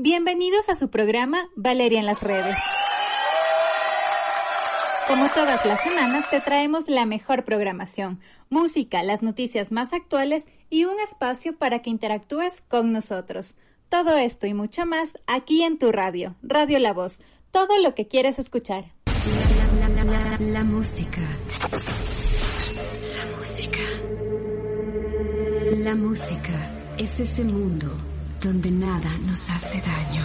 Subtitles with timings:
[0.00, 2.54] Bienvenidos a su programa Valeria en las redes.
[5.08, 10.84] Como todas las semanas, te traemos la mejor programación, música, las noticias más actuales y
[10.84, 13.56] un espacio para que interactúes con nosotros.
[13.88, 17.20] Todo esto y mucho más aquí en tu radio, Radio La Voz,
[17.50, 18.92] todo lo que quieres escuchar.
[20.38, 21.22] La, música.
[23.18, 23.80] La música.
[25.82, 27.96] La música es ese mundo
[28.40, 30.22] donde nada nos hace daño.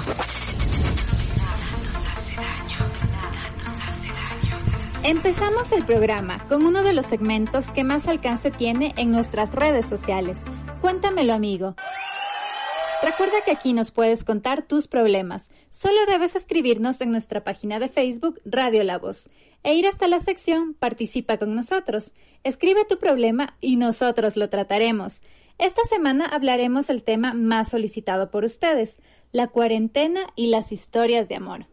[1.38, 2.78] Nada nos hace daño,
[3.12, 5.04] nada nos hace daño.
[5.04, 9.88] Empezamos el programa con uno de los segmentos que más alcance tiene en nuestras redes
[9.88, 10.40] sociales.
[10.82, 11.76] Cuéntamelo amigo.
[13.02, 15.50] Recuerda que aquí nos puedes contar tus problemas.
[15.72, 19.28] Solo debes escribirnos en nuestra página de Facebook Radio La Voz
[19.64, 22.14] e ir hasta la sección Participa con nosotros.
[22.44, 25.22] Escribe tu problema y nosotros lo trataremos.
[25.64, 28.98] Esta semana hablaremos el tema más solicitado por ustedes,
[29.32, 31.68] la cuarentena y las historias de amor.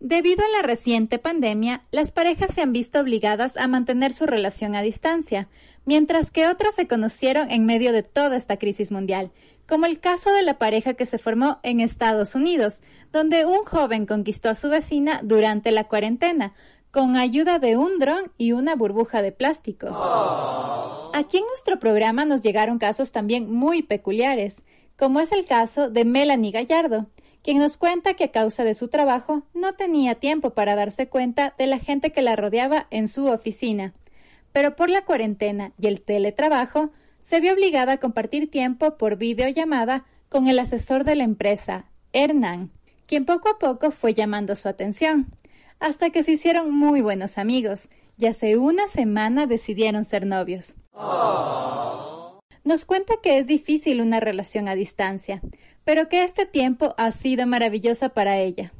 [0.00, 4.74] Debido a la reciente pandemia, las parejas se han visto obligadas a mantener su relación
[4.74, 5.48] a distancia,
[5.84, 9.30] mientras que otras se conocieron en medio de toda esta crisis mundial,
[9.68, 12.80] como el caso de la pareja que se formó en Estados Unidos,
[13.12, 16.54] donde un joven conquistó a su vecina durante la cuarentena,
[16.96, 19.88] con ayuda de un dron y una burbuja de plástico.
[21.12, 24.62] Aquí en nuestro programa nos llegaron casos también muy peculiares,
[24.96, 27.04] como es el caso de Melanie Gallardo,
[27.42, 31.52] quien nos cuenta que a causa de su trabajo no tenía tiempo para darse cuenta
[31.58, 33.92] de la gente que la rodeaba en su oficina.
[34.54, 40.06] Pero por la cuarentena y el teletrabajo, se vio obligada a compartir tiempo por videollamada
[40.30, 42.70] con el asesor de la empresa, Hernán,
[43.04, 45.26] quien poco a poco fue llamando su atención
[45.80, 47.88] hasta que se hicieron muy buenos amigos
[48.18, 50.74] y hace una semana decidieron ser novios.
[52.64, 55.40] Nos cuenta que es difícil una relación a distancia,
[55.84, 58.72] pero que este tiempo ha sido maravillosa para ella.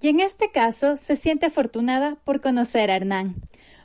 [0.00, 3.36] Y en este caso se siente afortunada por conocer a Hernán.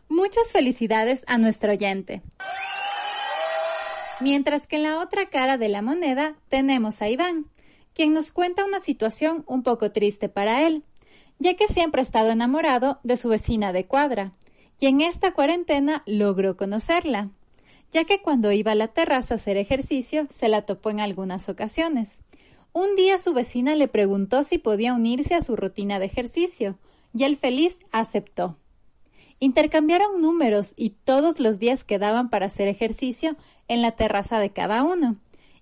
[0.09, 2.21] Muchas felicidades a nuestro oyente.
[4.19, 7.45] Mientras que en la otra cara de la moneda tenemos a Iván,
[7.93, 10.83] quien nos cuenta una situación un poco triste para él
[11.39, 14.33] ya que siempre ha estado enamorado de su vecina de cuadra,
[14.79, 17.29] y en esta cuarentena logró conocerla,
[17.91, 21.49] ya que cuando iba a la terraza a hacer ejercicio se la topó en algunas
[21.49, 22.19] ocasiones.
[22.73, 26.77] Un día su vecina le preguntó si podía unirse a su rutina de ejercicio,
[27.13, 28.57] y él feliz aceptó.
[29.39, 33.35] Intercambiaron números y todos los días quedaban para hacer ejercicio
[33.67, 35.15] en la terraza de cada uno.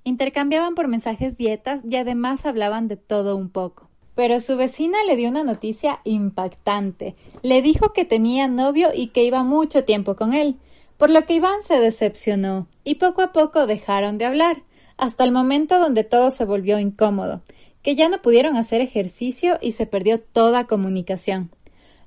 [0.04, 3.85] Intercambiaban por mensajes dietas y además hablaban de todo un poco.
[4.16, 7.16] Pero su vecina le dio una noticia impactante.
[7.42, 10.56] Le dijo que tenía novio y que iba mucho tiempo con él,
[10.98, 14.64] por lo que Iván se decepcionó y poco a poco dejaron de hablar,
[14.98, 17.42] hasta el momento donde todo se volvió incómodo,
[17.82, 21.52] que ya no pudieron hacer ejercicio y se perdió toda comunicación.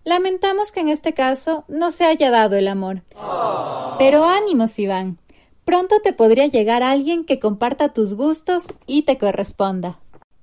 [0.04, 3.02] Lamentamos que en este caso no se haya dado el amor.
[3.98, 5.18] Pero ánimos, Iván.
[5.66, 9.98] Pronto te podría llegar alguien que comparta tus gustos y te corresponda.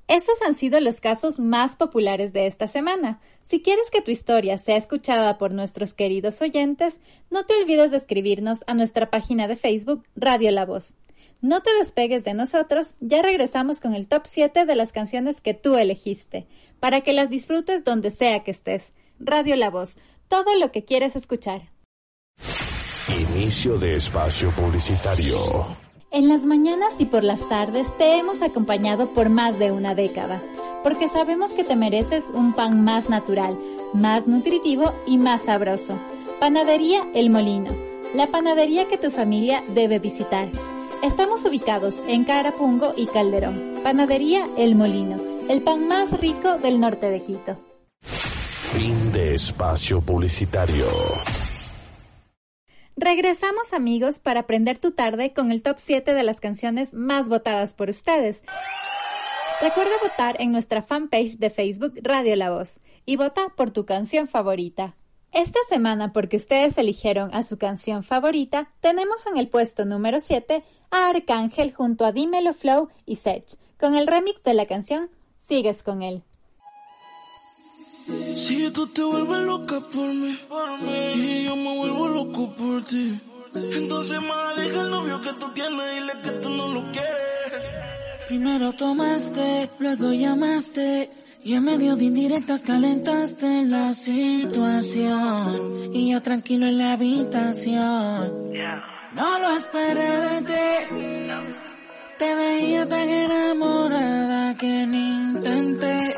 [0.08, 3.20] Esos han sido los casos más populares de esta semana.
[3.44, 7.00] Si quieres que tu historia sea escuchada por nuestros queridos oyentes,
[7.32, 10.94] no te olvides de escribirnos a nuestra página de Facebook Radio La Voz.
[11.42, 15.54] No te despegues de nosotros, ya regresamos con el top 7 de las canciones que
[15.54, 16.48] tú elegiste,
[16.80, 18.94] para que las disfrutes donde sea que estés.
[19.20, 21.72] Radio La Voz, todo lo que quieres escuchar.
[23.10, 25.85] Inicio de espacio publicitario.
[26.16, 30.42] En las mañanas y por las tardes te hemos acompañado por más de una década,
[30.82, 33.60] porque sabemos que te mereces un pan más natural,
[33.94, 36.00] más nutritivo y más sabroso.
[36.40, 37.76] Panadería El Molino,
[38.14, 40.48] la panadería que tu familia debe visitar.
[41.04, 43.74] Estamos ubicados en Carapungo y Calderón.
[43.84, 45.18] Panadería El Molino,
[45.50, 47.58] el pan más rico del norte de Quito.
[48.02, 50.86] Fin de espacio publicitario.
[52.98, 57.74] Regresamos amigos para aprender tu tarde con el top 7 de las canciones más votadas
[57.74, 58.42] por ustedes.
[59.60, 64.30] Recuerda votar en nuestra fanpage de Facebook Radio La Voz y vota por tu canción
[64.30, 64.96] favorita.
[65.34, 70.64] Esta semana, porque ustedes eligieron a su canción favorita, tenemos en el puesto número 7
[70.90, 75.84] a Arcángel junto a Dímelo Flow y Sech con el remix de la canción Sigues
[75.84, 76.24] con él.
[78.36, 80.38] Si tú te vuelves loca por mí,
[81.16, 83.20] y yo me vuelvo loco por ti,
[83.54, 87.16] entonces más deja el novio que tú tienes y dile que tú no lo quieres.
[88.28, 91.10] Primero tomaste, luego llamaste.
[91.44, 95.94] Y en medio de indirectas calentaste la situación.
[95.94, 98.52] Y yo tranquilo en la habitación.
[99.14, 100.54] No lo esperé de ti.
[102.18, 106.16] Te veía tan enamorada que ni intenté.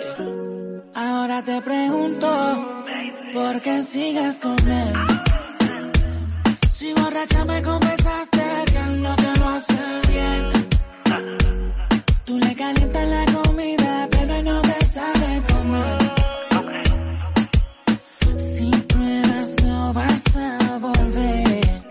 [0.99, 2.27] Ahora te pregunto,
[3.31, 4.93] ¿por qué sigues con él?
[6.73, 10.51] Si borracha me confesaste que él no te lo hace bien.
[12.25, 15.97] Tú le calientas la comida, pero no te sabe comer.
[18.37, 21.83] Si pruebas no vas a volver.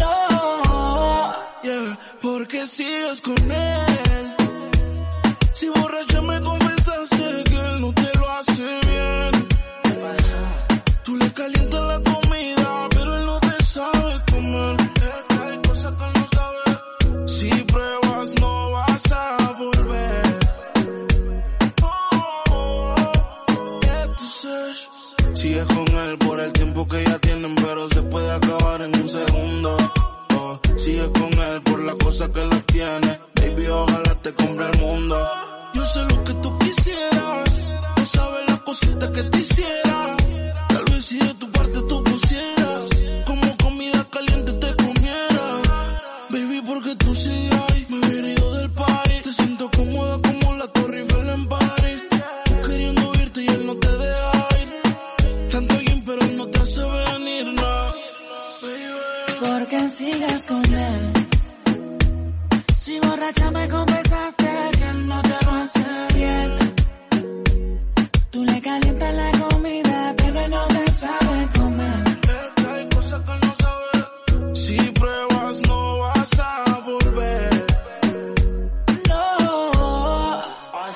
[0.00, 1.32] No.
[1.62, 3.63] Yeah, porque sigues con él.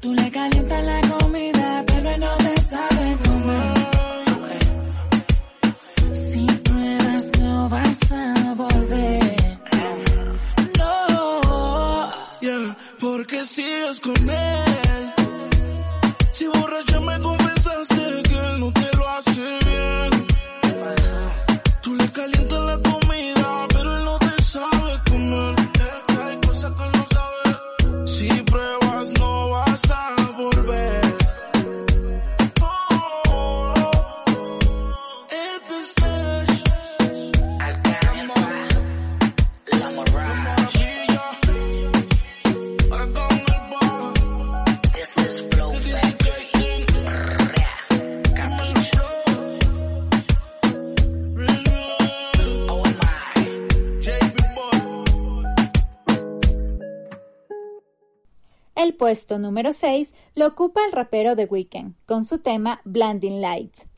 [0.00, 3.74] Tú le calientas la comida, pero no te sabe comer.
[6.14, 9.36] Si pruebas no vas a volver.
[10.78, 12.10] No.
[12.40, 14.69] Yeah, porque sigues con él.
[59.10, 63.89] Puesto número 6 lo ocupa el rapero The Weeknd con su tema Blinding Lights.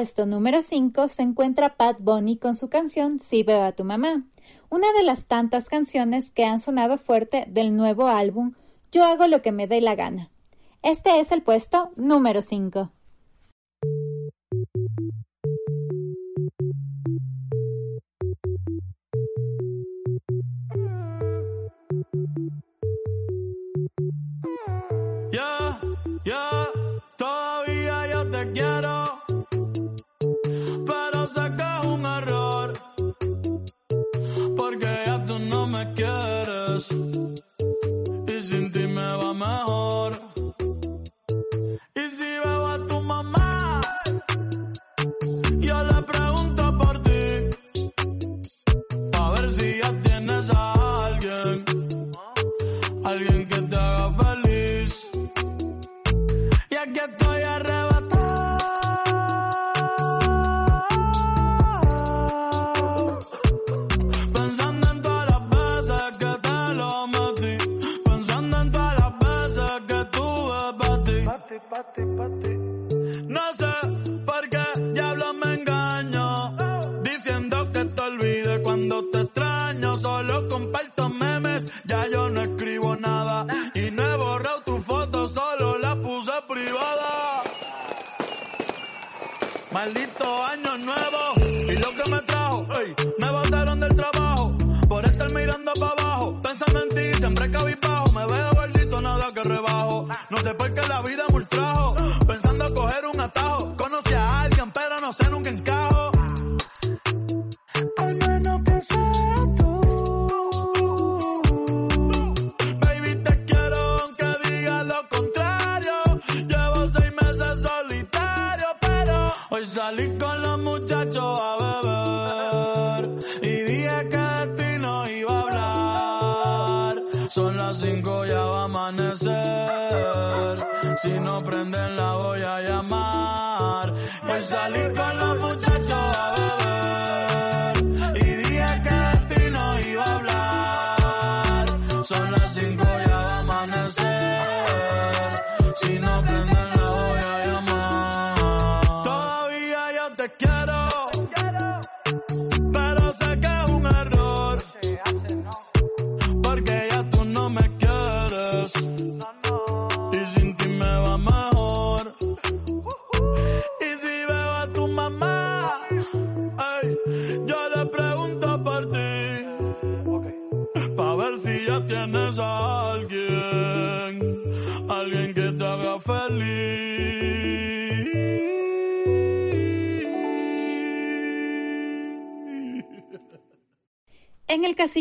[0.00, 4.24] puesto número 5 se encuentra Pat Bunny con su canción Si veo a tu mamá,
[4.70, 8.54] una de las tantas canciones que han sonado fuerte del nuevo álbum
[8.92, 10.30] Yo hago lo que me dé la gana.
[10.82, 12.90] Este es el puesto número 5.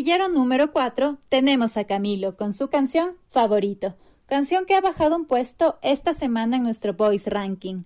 [0.10, 3.94] casillero número 4 tenemos a Camilo con su canción Favorito,
[4.26, 7.84] canción que ha bajado un puesto esta semana en nuestro Voice Ranking.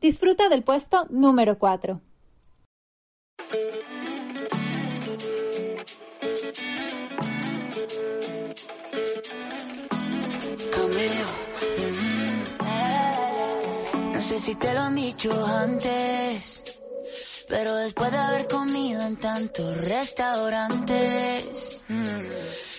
[0.00, 2.00] Disfruta del puesto número 4.
[14.00, 16.62] Mm, no sé si te lo han dicho antes,
[17.48, 21.65] pero después de haber comido en tantos restaurantes,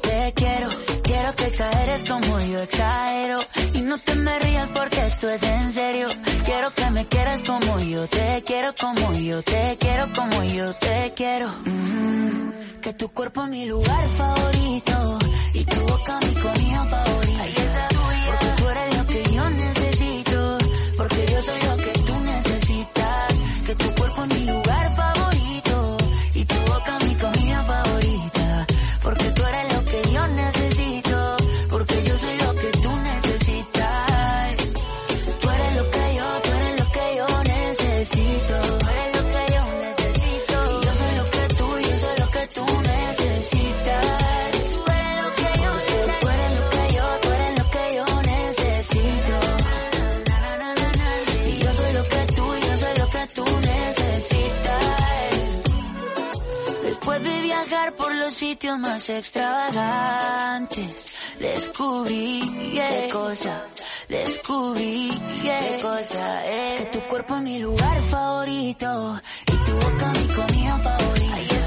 [0.00, 0.68] te quiero.
[1.02, 3.38] Quiero que exageres como yo exagero.
[3.74, 6.08] Y no te me rías porque esto es en serio.
[6.44, 11.12] Quiero que me quieras como yo te quiero, como yo te quiero, como yo te
[11.14, 11.48] quiero.
[11.64, 15.18] Mm, que tu cuerpo es mi lugar favorito.
[15.54, 17.29] Y tu boca mi comida favorita.
[59.18, 62.40] Extravagantes, descubrí
[62.72, 63.66] qué cosa,
[64.08, 65.10] descubrí
[65.42, 66.80] qué cosa es.
[66.80, 71.59] Que tu cuerpo es mi lugar favorito y tu boca mi comida favorita.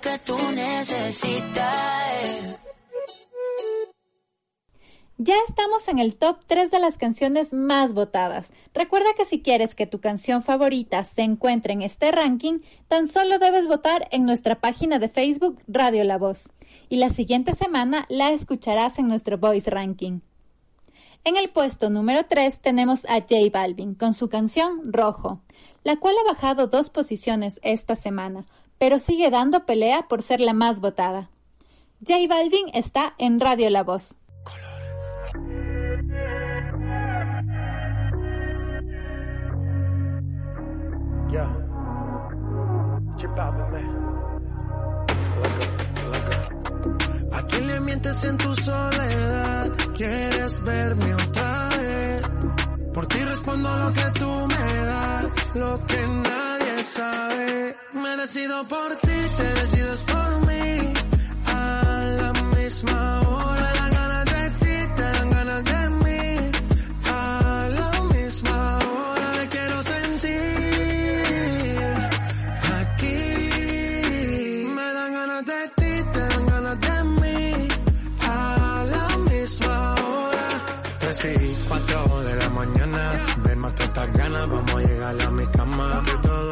[0.00, 1.58] Que tú necesitas.
[5.20, 8.52] Ya estamos en el top 3 de las canciones más votadas.
[8.72, 13.40] Recuerda que si quieres que tu canción favorita se encuentre en este ranking, tan solo
[13.40, 16.48] debes votar en nuestra página de Facebook Radio La Voz.
[16.88, 20.20] Y la siguiente semana la escucharás en nuestro Voice Ranking.
[21.24, 25.40] En el puesto número 3 tenemos a J Balvin con su canción Rojo,
[25.82, 28.46] la cual ha bajado dos posiciones esta semana,
[28.78, 31.30] pero sigue dando pelea por ser la más votada.
[32.06, 34.14] J Balvin está en Radio La Voz.
[47.32, 49.72] ¿A quién le mientes en tu soledad?
[49.94, 52.22] ¿Quieres verme otra vez?
[52.94, 56.47] Por ti respondo lo que tú me das, lo que nadie
[57.92, 60.47] Me decido por ti, te decides por mí.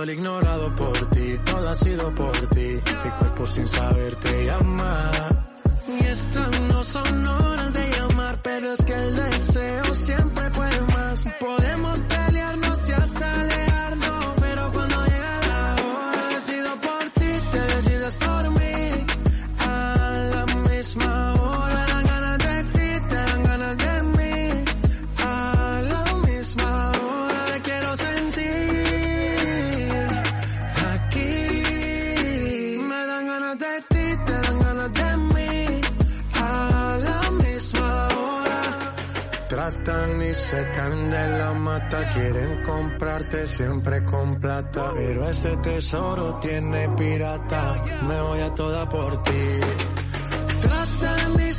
[0.07, 2.81] El ignorado por ti, todo ha sido por ti.
[3.05, 5.11] Mi cuerpo sin saber te llama.
[5.89, 11.27] Y estas no son horas de llamar, pero es que el deseo siempre puede más.
[11.41, 12.01] Podemos
[40.31, 42.09] y se caen de la mata.
[42.13, 44.93] Quieren comprarte siempre con plata.
[44.95, 47.83] Pero ese tesoro tiene pirata.
[48.09, 49.61] Me voy a toda por ti.
[50.61, 51.53] Tratan y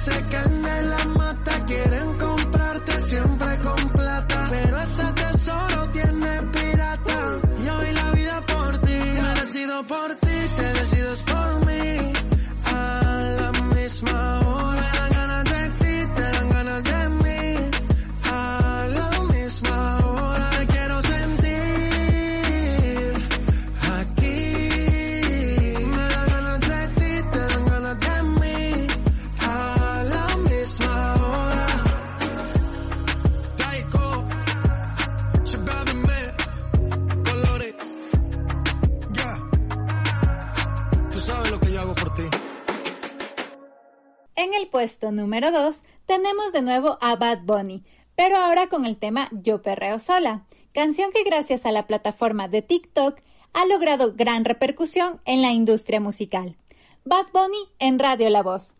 [44.48, 47.84] En el puesto número 2 tenemos de nuevo a Bad Bunny,
[48.16, 52.62] pero ahora con el tema Yo Perreo Sola, canción que gracias a la plataforma de
[52.62, 53.20] TikTok
[53.52, 56.56] ha logrado gran repercusión en la industria musical.
[57.04, 58.78] Bad Bunny en Radio La Voz.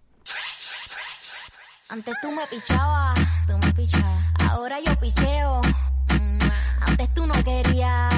[1.90, 4.24] Antes tú me pichabas, tú me pichabas.
[4.50, 5.60] Ahora yo picheo.
[6.18, 6.40] Mm,
[6.80, 8.14] Antes tú no querías,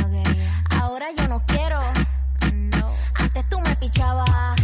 [0.00, 0.64] no quería.
[0.80, 1.80] Ahora yo no quiero.
[2.50, 2.94] No.
[3.16, 4.63] Antes tú me pichabas.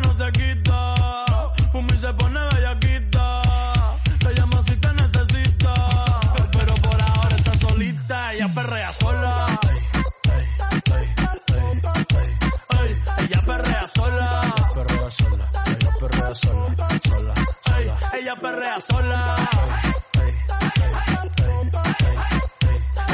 [16.31, 16.39] Ella
[16.77, 17.33] perrea sola.
[17.77, 17.91] Ey,
[18.21, 19.35] ella perrea sola.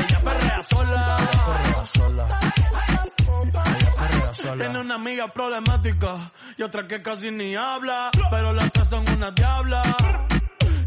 [0.08, 1.18] Ella perrea sola.
[3.98, 4.58] Perrea sola.
[4.58, 9.32] Tiene una amiga problemática y otra que casi ni habla, pero las tres son una
[9.32, 9.82] diabla.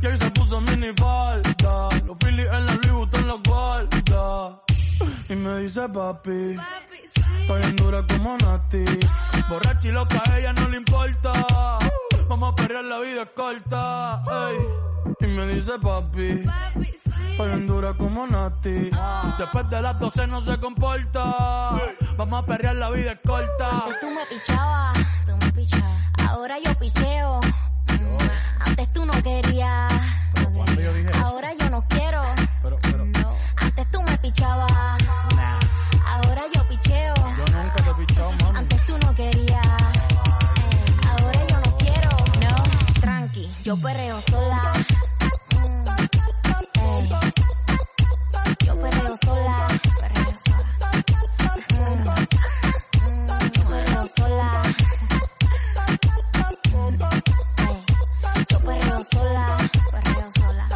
[0.00, 4.62] Y ahí se puso mini falta, los Phillies en la Louis Vuitton los guarda.
[5.28, 6.56] Y me dice papi,
[7.40, 8.84] estoy en dura como Nati.
[9.48, 11.32] Borracha y loca, a ella no le importa.
[12.30, 14.22] Vamos a perrear, la vida es corta.
[14.50, 14.58] ey.
[15.20, 16.44] Y me dice papi,
[17.32, 18.90] estoy en dura como Nati.
[19.36, 21.22] Después de las 12 no se comporta.
[22.16, 23.68] Vamos a perrear, la vida es corta.
[23.84, 26.02] Antes tú me pichabas, tú me pichabas.
[26.28, 27.40] Ahora yo picheo.
[27.88, 28.18] Mm,
[28.60, 29.92] Antes tú no querías.
[30.54, 31.26] cuando yo dije eso?
[31.26, 32.22] Ahora yo no quiero.
[32.62, 33.34] Pero, pero, No.
[33.56, 34.69] Antes tú me pichabas.
[43.70, 44.72] Yo perreo sola.
[45.54, 45.84] Mm.
[48.66, 49.68] Yo perreo sola.
[50.00, 50.90] Perreo sola.
[51.78, 52.02] Mm,
[53.06, 54.48] mm, Yo perreo sola.
[58.50, 59.70] Yo perreo sola.
[59.92, 60.66] Perreo sola.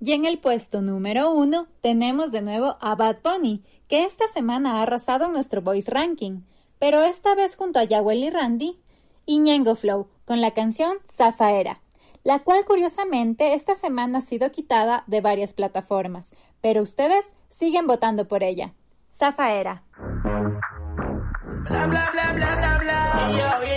[0.00, 4.76] Y en el puesto número 1 tenemos de nuevo a Bad Bunny, que esta semana
[4.76, 6.42] ha arrasado en nuestro Voice Ranking,
[6.80, 8.80] pero esta vez junto a Yawel y Randy
[9.26, 11.80] y Ñengo Flow con la canción Zafaera,
[12.24, 18.26] la cual curiosamente esta semana ha sido quitada de varias plataformas, pero ustedes siguen votando
[18.26, 18.72] por ella.
[19.14, 19.84] Zafaera.
[21.68, 23.00] Bla bla bla bla bla bla.
[23.38, 23.70] Yo.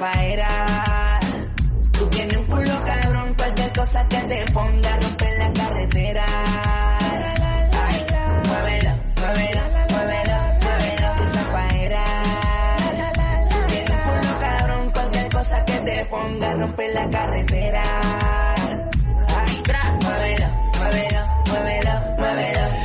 [0.00, 0.27] La
[3.78, 6.24] cosa que te ponga a romper la carretera.
[7.84, 8.06] Ay,
[8.48, 9.62] muévelo, muévelo,
[9.92, 12.04] muévelo, muévelo que zafaera.
[13.50, 17.82] Tú tienes un cabrón, cualquier cosa que te ponga a romper la carretera.
[19.38, 19.62] Ay,
[20.02, 22.77] muévelo, muévelo, muévelo, muévelo.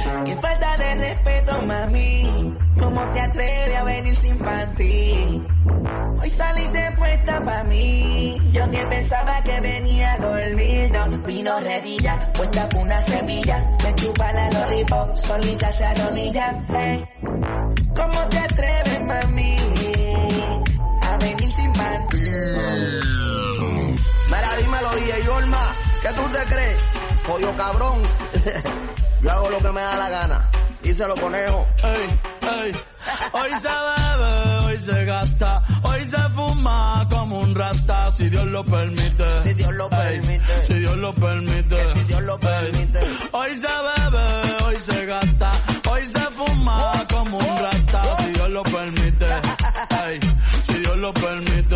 [1.65, 2.57] Mami.
[2.79, 5.43] ¿Cómo te atreves a venir sin panty?
[6.21, 8.37] Hoy saliste puesta pa' mí.
[8.51, 10.91] Yo ni pensaba que venía a dormir.
[10.91, 13.75] No, vino redilla, puesta con una semilla.
[13.83, 16.63] Me chupa la lollipop, solita se arrodilla.
[16.69, 17.05] Hey.
[17.95, 19.57] ¿Cómo te atreves, mami?
[21.01, 22.17] A venir sin panty.
[24.27, 26.81] Mira, dímelo, DJ Olma, ¿qué tú te crees?
[27.27, 28.01] Jodido cabrón.
[29.21, 30.49] Yo hago lo que me da la gana.
[30.83, 31.65] Díselo, conejo.
[31.83, 32.09] Ey,
[32.65, 32.71] ey.
[33.33, 38.63] Hoy se bebe, hoy se gasta, hoy se fuma como un rata, si Dios lo
[38.63, 39.25] permite.
[39.43, 40.67] Si Dios lo Ey, permite.
[40.67, 41.75] si Dios lo permite.
[41.75, 42.99] Que si Dios lo permite.
[43.31, 45.51] Hoy se bebe, hoy se gasta,
[45.89, 49.27] hoy se fuma como un rata, si Dios lo permite.
[50.67, 51.75] Si Dios lo permite.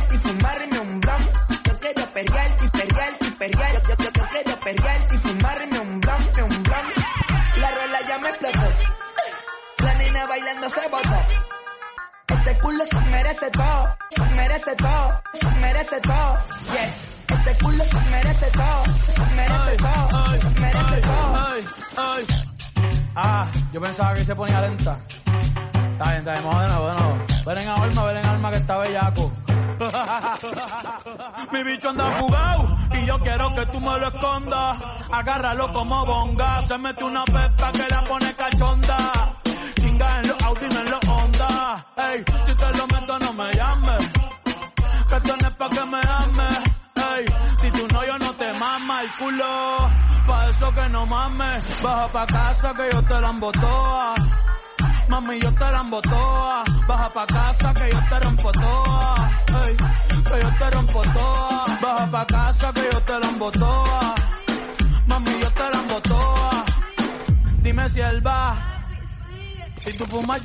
[13.41, 16.37] merece todo, se merece todo, se merece todo.
[16.73, 17.11] Yes.
[17.27, 21.41] Ese culo se merece todo, se merece todo, se merece todo.
[23.15, 24.99] Ah, yo pensaba que se ponía lenta.
[25.07, 27.17] Está bien, está bien, vamos de nuevo, de nuevo.
[27.45, 29.31] Ven en alma, ven en alma que está bellaco.
[31.51, 34.77] Mi bicho anda jugado y yo quiero que tú me lo escondas.
[35.11, 36.63] Agárralo como bonga.
[36.63, 38.97] Se mete una pepa que la pone cachonda.
[39.79, 41.10] Chinga en los Audi, no en los
[41.95, 44.09] Ey, si te lo meto, no me llames.
[45.07, 46.57] Que esto no es pa' que me ames.
[46.95, 47.25] Ey,
[47.59, 49.89] si tu novio no te mama el culo,
[50.27, 51.81] pa' eso que no mames.
[51.81, 54.15] Baja pa' casa que yo te la embotoa.
[55.09, 56.63] Mami, yo te la embotoa.
[56.87, 59.15] Baja pa' casa que yo te rompo toa.
[59.65, 61.65] Ey, que yo te rompo toa.
[61.81, 64.15] Baja pa' casa que yo te la embotoa.
[65.07, 66.65] Mami, yo te la embotoa.
[67.61, 68.57] Dime si él va.
[69.79, 70.41] Si tú fumas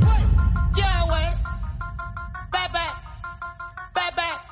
[0.00, 1.36] Yeah, what?
[2.52, 2.94] Bye, bye,
[3.94, 4.45] bye, bye.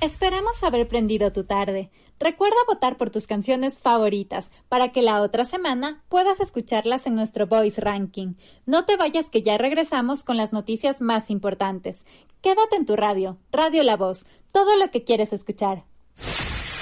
[0.00, 1.90] Esperamos haber prendido tu tarde.
[2.18, 7.46] Recuerda votar por tus canciones favoritas para que la otra semana puedas escucharlas en nuestro
[7.46, 8.34] Voice Ranking.
[8.64, 12.04] No te vayas que ya regresamos con las noticias más importantes.
[12.40, 15.84] Quédate en tu radio, Radio La Voz, todo lo que quieres escuchar.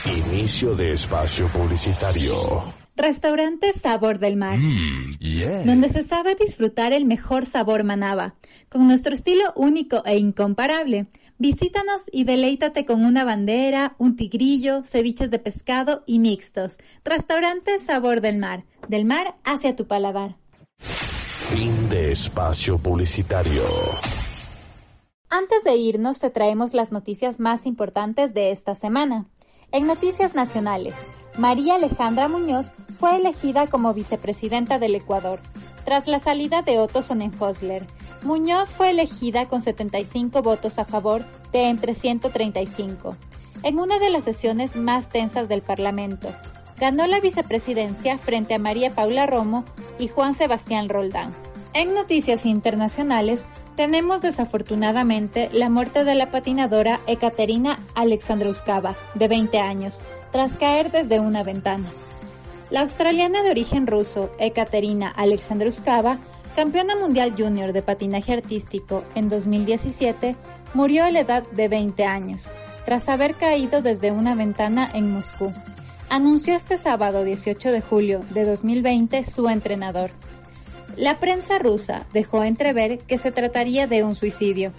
[0.06, 2.83] Inicio de espacio publicitario.
[2.96, 5.64] Restaurante Sabor del Mar, Mm, yeah.
[5.64, 8.36] donde se sabe disfrutar el mejor sabor manaba,
[8.68, 11.06] con nuestro estilo único e incomparable.
[11.36, 16.78] Visítanos y deleítate con una bandera, un tigrillo, ceviches de pescado y mixtos.
[17.04, 20.36] Restaurante Sabor del Mar, del mar hacia tu paladar.
[20.78, 23.64] Fin de espacio publicitario.
[25.28, 29.26] Antes de irnos te traemos las noticias más importantes de esta semana.
[29.72, 30.94] En noticias nacionales,
[31.36, 35.40] María Alejandra Muñoz fue elegida como vicepresidenta del Ecuador,
[35.84, 37.84] tras la salida de Otto Sonnenhosler.
[38.22, 43.16] Muñoz fue elegida con 75 votos a favor de entre 135,
[43.64, 46.28] en una de las sesiones más tensas del Parlamento.
[46.78, 49.64] Ganó la vicepresidencia frente a María Paula Romo
[49.98, 51.32] y Juan Sebastián Roldán.
[51.72, 53.44] En noticias internacionales,
[53.74, 60.00] tenemos desafortunadamente la muerte de la patinadora Ekaterina Alexandrouskava, de 20 años,
[60.34, 61.88] tras caer desde una ventana.
[62.68, 66.18] La australiana de origen ruso, Ekaterina Alexandrouskava,
[66.56, 70.34] campeona mundial junior de patinaje artístico en 2017,
[70.74, 72.50] murió a la edad de 20 años,
[72.84, 75.52] tras haber caído desde una ventana en Moscú.
[76.10, 80.10] Anunció este sábado 18 de julio de 2020 su entrenador.
[80.96, 84.72] La prensa rusa dejó entrever que se trataría de un suicidio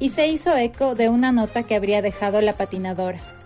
[0.00, 3.37] y se hizo eco de una nota que habría dejado la patinadora.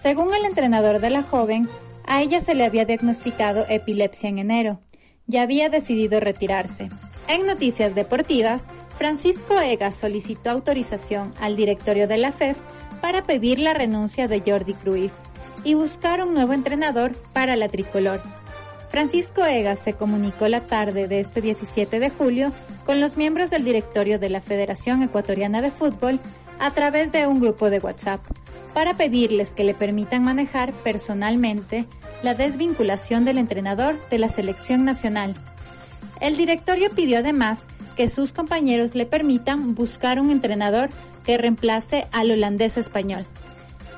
[0.00, 1.68] Según el entrenador de la joven,
[2.06, 4.80] a ella se le había diagnosticado epilepsia en enero
[5.26, 6.88] y había decidido retirarse.
[7.26, 8.64] En noticias deportivas,
[8.96, 12.56] Francisco Egas solicitó autorización al directorio de la FEF
[13.00, 15.12] para pedir la renuncia de Jordi Cruyff
[15.64, 18.22] y buscar un nuevo entrenador para la tricolor.
[18.90, 22.52] Francisco Egas se comunicó la tarde de este 17 de julio
[22.86, 26.20] con los miembros del directorio de la Federación Ecuatoriana de Fútbol
[26.58, 28.20] a través de un grupo de WhatsApp
[28.74, 31.86] para pedirles que le permitan manejar personalmente
[32.22, 35.34] la desvinculación del entrenador de la selección nacional.
[36.20, 37.60] El directorio pidió además
[37.96, 40.88] que sus compañeros le permitan buscar un entrenador
[41.24, 43.24] que reemplace al holandés español,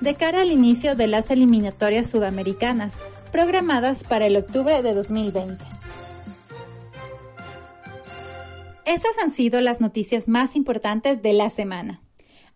[0.01, 2.97] de cara al inicio de las eliminatorias sudamericanas,
[3.31, 5.65] programadas para el octubre de 2020.
[8.85, 12.01] Estas han sido las noticias más importantes de la semana.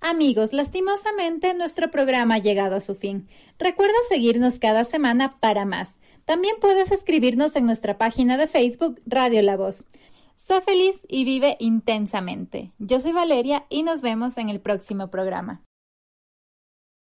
[0.06, 3.26] Amigos, lastimosamente nuestro programa ha llegado a su fin.
[3.58, 5.98] Recuerda seguirnos cada semana para más.
[6.26, 9.86] También puedes escribirnos en nuestra página de Facebook Radio La Voz.
[10.34, 12.70] Sé feliz y vive intensamente.
[12.78, 15.62] Yo soy Valeria y nos vemos en el próximo programa.